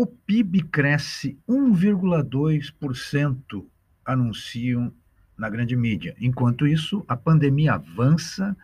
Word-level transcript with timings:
O 0.00 0.06
PIB 0.06 0.62
cresce 0.62 1.38
1,2%, 1.46 3.66
anunciam 4.02 4.90
na 5.36 5.50
grande 5.50 5.76
mídia. 5.76 6.16
Enquanto 6.18 6.66
isso, 6.66 7.04
a 7.06 7.14
pandemia 7.14 7.74
avança, 7.74 8.56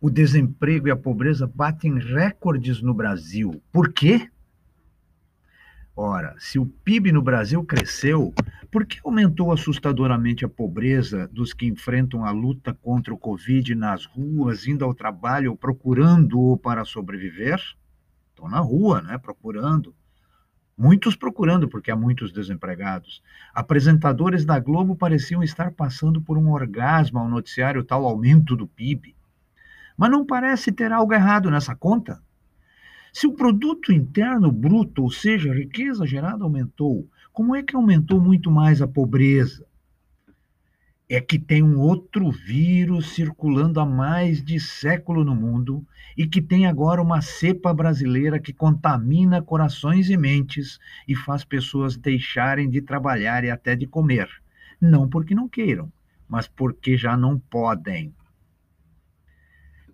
o 0.00 0.08
desemprego 0.08 0.86
e 0.86 0.92
a 0.92 0.96
pobreza 0.96 1.50
batem 1.52 1.98
recordes 1.98 2.80
no 2.80 2.94
Brasil. 2.94 3.60
Por 3.72 3.92
quê? 3.92 4.30
Ora, 5.96 6.36
se 6.38 6.60
o 6.60 6.66
PIB 6.66 7.10
no 7.10 7.22
Brasil 7.22 7.64
cresceu, 7.64 8.32
por 8.70 8.86
que 8.86 9.00
aumentou 9.04 9.50
assustadoramente 9.50 10.44
a 10.44 10.48
pobreza 10.48 11.26
dos 11.26 11.52
que 11.52 11.66
enfrentam 11.66 12.24
a 12.24 12.30
luta 12.30 12.72
contra 12.72 13.12
o 13.12 13.18
Covid 13.18 13.74
nas 13.74 14.04
ruas, 14.04 14.68
indo 14.68 14.84
ao 14.84 14.94
trabalho 14.94 15.50
ou 15.50 15.56
procurando-o 15.56 16.56
para 16.56 16.84
sobreviver? 16.84 17.60
Estão 18.30 18.48
na 18.48 18.60
rua, 18.60 19.02
né? 19.02 19.18
Procurando. 19.18 19.92
Muitos 20.78 21.16
procurando, 21.16 21.68
porque 21.68 21.90
há 21.90 21.96
muitos 21.96 22.30
desempregados. 22.30 23.20
Apresentadores 23.52 24.44
da 24.44 24.60
Globo 24.60 24.94
pareciam 24.94 25.42
estar 25.42 25.72
passando 25.72 26.22
por 26.22 26.38
um 26.38 26.52
orgasmo 26.52 27.18
ao 27.18 27.28
noticiar 27.28 27.76
o 27.76 27.82
tal 27.82 28.06
aumento 28.06 28.54
do 28.54 28.64
PIB. 28.64 29.16
Mas 29.96 30.08
não 30.08 30.24
parece 30.24 30.70
ter 30.70 30.92
algo 30.92 31.12
errado 31.12 31.50
nessa 31.50 31.74
conta? 31.74 32.22
Se 33.12 33.26
o 33.26 33.32
produto 33.32 33.92
interno 33.92 34.52
bruto, 34.52 35.02
ou 35.02 35.10
seja, 35.10 35.50
a 35.50 35.54
riqueza 35.54 36.06
gerada 36.06 36.44
aumentou, 36.44 37.08
como 37.32 37.56
é 37.56 37.62
que 37.64 37.74
aumentou 37.74 38.20
muito 38.20 38.48
mais 38.48 38.80
a 38.80 38.86
pobreza? 38.86 39.66
É 41.08 41.20
que 41.20 41.38
tem 41.38 41.62
um 41.62 41.78
outro 41.78 42.30
vírus 42.30 43.14
circulando 43.14 43.80
há 43.80 43.86
mais 43.86 44.44
de 44.44 44.60
século 44.60 45.24
no 45.24 45.34
mundo 45.34 45.86
e 46.16 46.26
que 46.26 46.42
tem 46.42 46.66
agora 46.66 47.00
uma 47.00 47.22
cepa 47.22 47.72
brasileira 47.72 48.38
que 48.38 48.52
contamina 48.52 49.40
corações 49.40 50.10
e 50.10 50.16
mentes 50.16 50.78
e 51.06 51.14
faz 51.14 51.44
pessoas 51.44 51.96
deixarem 51.96 52.68
de 52.68 52.82
trabalhar 52.82 53.42
e 53.42 53.50
até 53.50 53.74
de 53.74 53.86
comer. 53.86 54.28
Não 54.80 55.08
porque 55.08 55.34
não 55.34 55.48
queiram, 55.48 55.90
mas 56.28 56.46
porque 56.46 56.96
já 56.96 57.16
não 57.16 57.38
podem 57.38 58.12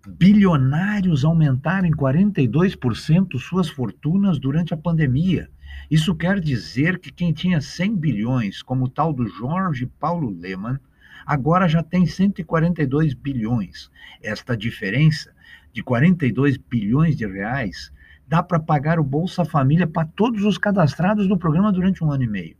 bilionários 0.07 1.25
aumentaram 1.25 1.87
em 1.87 1.91
42% 1.91 3.39
suas 3.39 3.69
fortunas 3.69 4.39
durante 4.39 4.73
a 4.73 4.77
pandemia. 4.77 5.49
Isso 5.89 6.15
quer 6.15 6.39
dizer 6.39 6.99
que 6.99 7.11
quem 7.11 7.33
tinha 7.33 7.59
100 7.59 7.95
bilhões, 7.95 8.61
como 8.61 8.85
o 8.85 8.89
tal 8.89 9.11
do 9.11 9.27
Jorge 9.27 9.85
Paulo 9.99 10.29
Lehmann, 10.29 10.79
agora 11.25 11.67
já 11.67 11.81
tem 11.81 12.05
142 12.05 13.13
bilhões. 13.13 13.89
Esta 14.21 14.55
diferença 14.55 15.33
de 15.73 15.81
42 15.83 16.57
bilhões 16.57 17.15
de 17.15 17.25
reais 17.25 17.91
dá 18.27 18.41
para 18.41 18.59
pagar 18.59 18.99
o 18.99 19.03
Bolsa 19.03 19.43
Família 19.43 19.87
para 19.87 20.07
todos 20.07 20.43
os 20.43 20.57
cadastrados 20.57 21.27
do 21.27 21.37
programa 21.37 21.71
durante 21.71 22.03
um 22.03 22.11
ano 22.11 22.23
e 22.23 22.27
meio. 22.27 22.57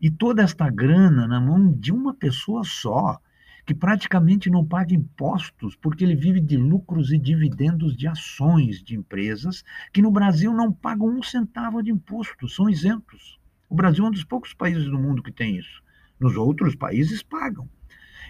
E 0.00 0.10
toda 0.10 0.42
esta 0.42 0.68
grana 0.68 1.26
na 1.26 1.40
mão 1.40 1.72
de 1.72 1.92
uma 1.92 2.14
pessoa 2.14 2.64
só 2.64 3.20
que 3.64 3.74
praticamente 3.74 4.50
não 4.50 4.64
paga 4.64 4.94
impostos, 4.94 5.76
porque 5.76 6.02
ele 6.02 6.16
vive 6.16 6.40
de 6.40 6.56
lucros 6.56 7.12
e 7.12 7.18
dividendos 7.18 7.96
de 7.96 8.08
ações 8.08 8.82
de 8.82 8.96
empresas 8.96 9.62
que 9.92 10.02
no 10.02 10.10
Brasil 10.10 10.52
não 10.52 10.72
pagam 10.72 11.06
um 11.06 11.22
centavo 11.22 11.82
de 11.82 11.90
imposto, 11.90 12.48
são 12.48 12.68
isentos. 12.68 13.38
O 13.68 13.74
Brasil 13.74 14.04
é 14.04 14.08
um 14.08 14.10
dos 14.10 14.24
poucos 14.24 14.52
países 14.52 14.84
do 14.84 14.98
mundo 14.98 15.22
que 15.22 15.30
tem 15.30 15.56
isso. 15.56 15.82
Nos 16.22 16.36
outros 16.36 16.76
países 16.76 17.20
pagam. 17.20 17.68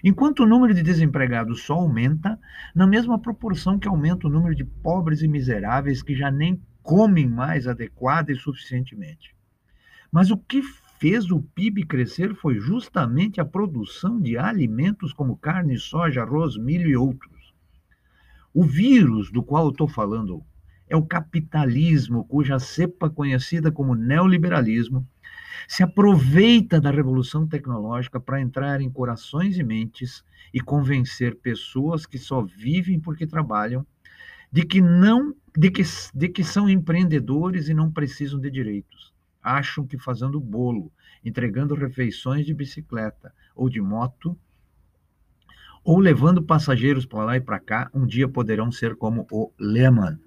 Enquanto 0.02 0.40
o 0.40 0.46
número 0.46 0.72
de 0.72 0.82
desempregados 0.82 1.62
só 1.62 1.74
aumenta, 1.74 2.40
na 2.74 2.86
mesma 2.86 3.18
proporção 3.18 3.78
que 3.78 3.86
aumenta 3.86 4.26
o 4.26 4.30
número 4.30 4.54
de 4.54 4.64
pobres 4.64 5.20
e 5.20 5.28
miseráveis 5.28 6.02
que 6.02 6.14
já 6.14 6.30
nem 6.30 6.58
comem 6.82 7.28
mais 7.28 7.68
adequada 7.68 8.32
e 8.32 8.34
suficientemente. 8.34 9.36
Mas 10.10 10.30
o 10.30 10.38
que 10.38 10.62
fez 10.98 11.30
o 11.30 11.42
PIB 11.42 11.84
crescer 11.84 12.34
foi 12.34 12.58
justamente 12.58 13.42
a 13.42 13.44
produção 13.44 14.18
de 14.18 14.38
alimentos 14.38 15.12
como 15.12 15.36
carne, 15.36 15.78
soja, 15.78 16.22
arroz, 16.22 16.56
milho 16.56 16.88
e 16.88 16.96
outros. 16.96 17.52
O 18.54 18.64
vírus 18.64 19.30
do 19.30 19.42
qual 19.42 19.66
eu 19.66 19.70
estou 19.70 19.86
falando 19.86 20.42
é 20.88 20.96
o 20.96 21.04
capitalismo, 21.04 22.24
cuja 22.24 22.58
cepa 22.58 23.10
conhecida 23.10 23.70
como 23.70 23.94
neoliberalismo 23.94 25.06
se 25.68 25.82
aproveita 25.82 26.80
da 26.80 26.90
revolução 26.90 27.46
tecnológica 27.46 28.20
para 28.20 28.40
entrar 28.40 28.80
em 28.80 28.90
corações 28.90 29.58
e 29.58 29.62
mentes 29.62 30.24
e 30.52 30.60
convencer 30.60 31.36
pessoas 31.36 32.06
que 32.06 32.18
só 32.18 32.42
vivem 32.42 33.00
porque 33.00 33.26
trabalham 33.26 33.86
de 34.50 34.64
que 34.64 34.80
não 34.80 35.34
de 35.56 35.70
que, 35.70 35.82
de 36.14 36.28
que 36.28 36.42
são 36.42 36.68
empreendedores 36.68 37.68
e 37.68 37.74
não 37.74 37.90
precisam 37.90 38.40
de 38.40 38.50
direitos 38.50 39.12
acham 39.42 39.86
que 39.86 39.98
fazendo 39.98 40.40
bolo, 40.40 40.92
entregando 41.24 41.74
refeições 41.74 42.46
de 42.46 42.54
bicicleta 42.54 43.34
ou 43.54 43.68
de 43.68 43.80
moto, 43.80 44.38
ou 45.84 45.98
levando 45.98 46.42
passageiros 46.42 47.04
para 47.04 47.24
lá 47.24 47.36
e 47.36 47.40
para 47.40 47.58
cá, 47.58 47.90
um 47.92 48.06
dia 48.06 48.28
poderão 48.28 48.70
ser 48.70 48.94
como 48.94 49.26
o 49.32 49.50
Lehman, 49.58 50.18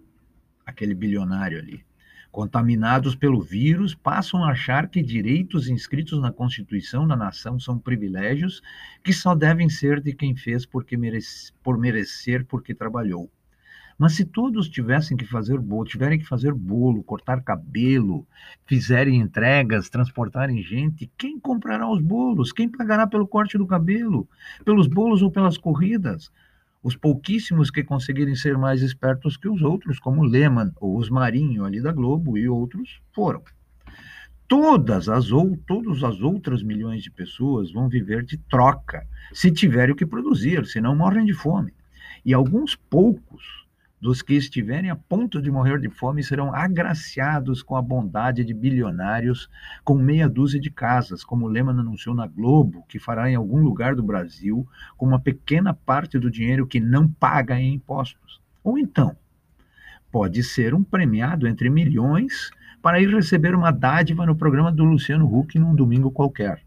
aquele 0.65 0.93
bilionário 0.93 1.57
ali. 1.57 1.85
Contaminados 2.35 3.15
pelo 3.15 3.39
vírus, 3.39 3.95
passam 3.95 4.43
a 4.43 4.51
achar 4.51 4.89
que 4.89 5.01
direitos 5.01 5.69
inscritos 5.69 6.19
na 6.19 6.33
Constituição 6.33 7.07
da 7.07 7.15
nação 7.15 7.57
são 7.57 7.79
privilégios 7.79 8.61
que 9.01 9.13
só 9.13 9.33
devem 9.33 9.69
ser 9.69 10.01
de 10.01 10.13
quem 10.13 10.35
fez 10.35 10.65
porque 10.65 10.97
merece, 10.97 11.53
por 11.63 11.77
merecer 11.77 12.43
porque 12.45 12.75
trabalhou. 12.75 13.31
Mas 13.97 14.15
se 14.15 14.25
todos 14.25 14.67
tivessem 14.67 15.15
que 15.15 15.23
fazer 15.23 15.57
bolo, 15.61 15.85
tiverem 15.85 16.19
que 16.19 16.25
fazer 16.25 16.53
bolo, 16.53 17.01
cortar 17.05 17.41
cabelo, 17.41 18.27
fizerem 18.65 19.21
entregas, 19.21 19.89
transportarem 19.89 20.61
gente, 20.61 21.09
quem 21.17 21.39
comprará 21.39 21.89
os 21.89 22.01
bolos? 22.01 22.51
Quem 22.51 22.67
pagará 22.67 23.07
pelo 23.07 23.25
corte 23.25 23.57
do 23.57 23.65
cabelo? 23.65 24.27
Pelos 24.65 24.87
bolos 24.87 25.21
ou 25.21 25.31
pelas 25.31 25.57
corridas? 25.57 26.29
Os 26.85 26.95
pouquíssimos 26.95 27.71
que 27.71 27.83
conseguirem 27.83 28.35
ser 28.35 28.59
mais 28.59 28.83
espertos 28.83 29.37
que 29.37 29.49
os 29.49 29.63
outros, 29.63 29.97
como 29.97 30.23
Lehman 30.23 30.71
ou 30.75 30.99
os 30.99 31.09
Marinho 31.09 31.65
ali 31.65 31.81
da 31.81 31.91
Globo 31.91 32.37
e 32.37 32.47
outros, 32.47 33.01
foram. 33.11 33.41
Todas 34.47 35.09
as 35.09 35.31
ou 35.31 35.57
todas 35.65 36.03
as 36.03 36.21
outras 36.21 36.61
milhões 36.61 37.01
de 37.01 37.09
pessoas 37.09 37.71
vão 37.71 37.89
viver 37.89 38.23
de 38.23 38.37
troca, 38.37 39.03
se 39.33 39.49
tiverem 39.49 39.93
o 39.93 39.97
que 39.97 40.05
produzir, 40.05 40.63
senão 40.67 40.95
morrem 40.95 41.25
de 41.25 41.33
fome. 41.33 41.73
E 42.23 42.35
alguns 42.35 42.75
poucos 42.75 43.64
dos 43.99 44.21
que 44.21 44.33
estiverem 44.33 44.89
a 44.89 44.95
ponto 44.95 45.41
de 45.41 45.49
morrer 45.49 45.79
de 45.79 45.89
fome 45.89 46.23
serão 46.23 46.53
agraciados 46.53 47.63
com 47.63 47.75
a 47.75 47.81
bondade 47.81 48.43
de 48.43 48.53
bilionários 48.53 49.49
com 49.83 49.95
meia 49.95 50.27
dúzia 50.27 50.59
de 50.59 50.69
casas, 50.69 51.23
como 51.23 51.47
Lehman 51.47 51.79
anunciou 51.79 52.13
na 52.13 52.27
Globo, 52.27 52.85
que 52.87 52.99
fará 52.99 53.29
em 53.29 53.35
algum 53.35 53.63
lugar 53.63 53.95
do 53.95 54.03
Brasil 54.03 54.67
com 54.97 55.05
uma 55.05 55.19
pequena 55.19 55.73
parte 55.73 56.19
do 56.19 56.29
dinheiro 56.29 56.67
que 56.67 56.79
não 56.79 57.07
paga 57.07 57.59
em 57.59 57.73
impostos. 57.73 58.41
Ou 58.63 58.77
então, 58.77 59.15
pode 60.11 60.43
ser 60.43 60.73
um 60.73 60.83
premiado 60.83 61.47
entre 61.47 61.69
milhões 61.69 62.51
para 62.81 63.01
ir 63.01 63.09
receber 63.09 63.55
uma 63.55 63.71
dádiva 63.71 64.25
no 64.25 64.35
programa 64.35 64.71
do 64.71 64.83
Luciano 64.83 65.25
Huck 65.25 65.57
num 65.57 65.73
domingo 65.73 66.11
qualquer. 66.11 66.61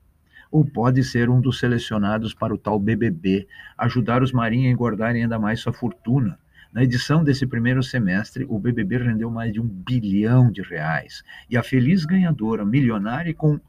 Ou 0.51 0.65
pode 0.65 1.05
ser 1.05 1.29
um 1.29 1.41
dos 1.41 1.59
selecionados 1.59 2.33
para 2.33 2.55
o 2.55 2.59
tal 2.59 2.81
BBB, 2.81 3.47
ajudar 3.77 4.23
os 4.23 4.33
marinhos 4.33 4.69
a 4.69 4.73
engordarem 4.73 5.23
ainda 5.23 5.39
mais 5.39 5.61
sua 5.61 5.73
fortuna 5.73 6.39
na 6.73 6.83
edição 6.83 7.23
desse 7.25 7.47
primeiro 7.47 7.83
semestre, 7.83 8.45
o 8.49 8.59
BBB 8.59 8.97
rendeu 8.99 9.31
mais 9.31 9.53
de 9.53 9.61
um 9.61 9.67
bilhão 9.67 10.51
de 10.51 10.63
reais. 10.63 11.23
E 11.49 11.57
a 11.57 11.63
feliz 11.63 12.05
ganhadora, 12.05 12.65
milionária 12.65 13.31
e 13.31 13.35
com, 13.35 13.61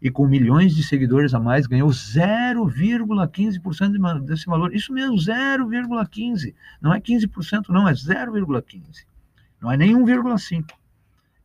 e 0.00 0.08
com 0.10 0.26
milhões 0.26 0.74
de 0.74 0.82
seguidores 0.82 1.34
a 1.34 1.38
mais, 1.38 1.66
ganhou 1.66 1.90
0,15% 1.90 4.24
desse 4.24 4.46
valor. 4.46 4.74
Isso 4.74 4.90
mesmo, 4.92 5.16
0,15%. 5.16 6.54
Não 6.80 6.94
é 6.94 7.00
15%, 7.00 7.68
não, 7.68 7.86
é 7.86 7.92
0,15%. 7.92 9.04
Não 9.60 9.70
é 9.70 9.76
nem 9.76 9.94
1,5%. 9.94 10.72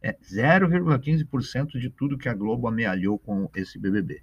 É 0.01 0.13
0,15% 0.13 1.79
de 1.79 1.89
tudo 1.89 2.17
que 2.17 2.27
a 2.27 2.33
Globo 2.33 2.67
amealhou 2.67 3.19
com 3.19 3.47
esse 3.55 3.77
BBB. 3.77 4.19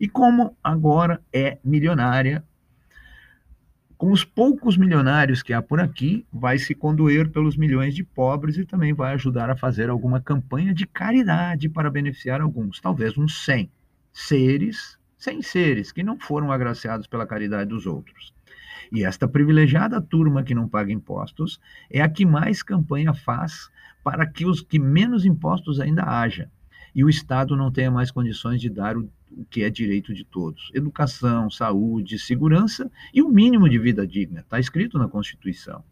E 0.00 0.08
como 0.08 0.56
agora 0.62 1.22
é 1.32 1.58
milionária, 1.62 2.42
com 4.04 4.12
os 4.12 4.22
poucos 4.22 4.76
milionários 4.76 5.42
que 5.42 5.54
há 5.54 5.62
por 5.62 5.80
aqui, 5.80 6.26
vai 6.30 6.58
se 6.58 6.74
condoer 6.74 7.30
pelos 7.30 7.56
milhões 7.56 7.94
de 7.94 8.04
pobres 8.04 8.58
e 8.58 8.66
também 8.66 8.92
vai 8.92 9.14
ajudar 9.14 9.48
a 9.48 9.56
fazer 9.56 9.88
alguma 9.88 10.20
campanha 10.20 10.74
de 10.74 10.86
caridade 10.86 11.70
para 11.70 11.90
beneficiar 11.90 12.42
alguns, 12.42 12.82
talvez 12.82 13.16
uns 13.16 13.42
100 13.46 13.70
seres, 14.12 14.98
100 15.16 15.40
seres 15.40 15.90
que 15.90 16.02
não 16.02 16.18
foram 16.18 16.52
agraciados 16.52 17.06
pela 17.06 17.26
caridade 17.26 17.70
dos 17.70 17.86
outros. 17.86 18.34
E 18.92 19.06
esta 19.06 19.26
privilegiada 19.26 20.02
turma 20.02 20.42
que 20.42 20.54
não 20.54 20.68
paga 20.68 20.92
impostos 20.92 21.58
é 21.90 22.02
a 22.02 22.08
que 22.10 22.26
mais 22.26 22.62
campanha 22.62 23.14
faz 23.14 23.70
para 24.02 24.26
que 24.26 24.44
os 24.44 24.60
que 24.60 24.78
menos 24.78 25.24
impostos 25.24 25.80
ainda 25.80 26.02
haja 26.02 26.50
e 26.94 27.02
o 27.02 27.08
Estado 27.08 27.56
não 27.56 27.72
tenha 27.72 27.90
mais 27.90 28.10
condições 28.10 28.60
de 28.60 28.68
dar 28.68 28.98
o 28.98 29.08
o 29.36 29.44
que 29.44 29.62
é 29.62 29.70
direito 29.70 30.14
de 30.14 30.24
todos: 30.24 30.70
educação, 30.74 31.50
saúde, 31.50 32.18
segurança 32.18 32.90
e 33.12 33.22
o 33.22 33.28
um 33.28 33.30
mínimo 33.30 33.68
de 33.68 33.78
vida 33.78 34.06
digna. 34.06 34.40
Está 34.40 34.58
escrito 34.58 34.98
na 34.98 35.08
Constituição. 35.08 35.82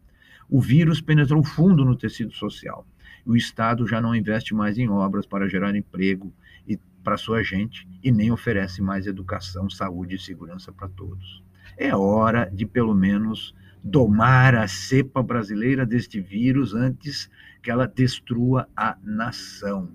O 0.49 0.61
vírus 0.61 1.01
penetrou 1.01 1.43
fundo 1.43 1.85
no 1.85 1.95
tecido 1.95 2.33
social. 2.33 2.85
O 3.25 3.35
Estado 3.35 3.87
já 3.87 4.01
não 4.01 4.15
investe 4.15 4.53
mais 4.53 4.77
em 4.77 4.89
obras 4.89 5.25
para 5.25 5.47
gerar 5.47 5.75
emprego 5.75 6.33
e 6.67 6.77
para 7.03 7.17
sua 7.17 7.43
gente 7.43 7.87
e 8.03 8.11
nem 8.11 8.31
oferece 8.31 8.81
mais 8.81 9.07
educação, 9.07 9.69
saúde 9.69 10.15
e 10.15 10.19
segurança 10.19 10.71
para 10.71 10.89
todos. 10.89 11.43
É 11.77 11.95
hora 11.95 12.49
de, 12.51 12.65
pelo 12.65 12.93
menos, 12.93 13.55
domar 13.83 14.55
a 14.55 14.67
cepa 14.67 15.21
brasileira 15.21 15.85
deste 15.85 16.19
vírus 16.19 16.73
antes 16.73 17.29
que 17.61 17.71
ela 17.71 17.87
destrua 17.87 18.67
a 18.75 18.97
nação. 19.03 19.89